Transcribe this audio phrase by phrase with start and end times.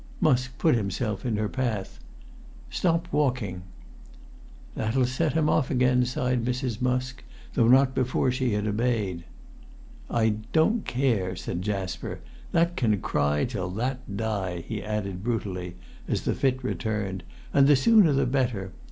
[0.19, 1.99] Musk put himself in her path.
[2.71, 3.61] "Stop walking!"
[4.73, 6.81] "That'll set him off again," sighed Mrs.
[6.81, 9.25] Musk, though not before she had obeyed.
[10.09, 12.19] "I don't care," said Jasper.
[12.51, 15.75] "That can cry till that die," he added brutally,
[16.07, 17.21] as the fit returned;
[17.53, 18.73] "and the sooner the better.